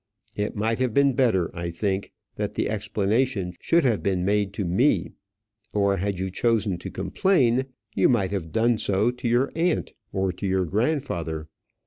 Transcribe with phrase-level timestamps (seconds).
[0.35, 4.65] It might have been better, I think, that the explanation should have been made to
[4.65, 5.11] me;
[5.73, 10.31] or had you chosen to complain, you might have done so to your aunt, or
[10.33, 11.49] to your grandfather.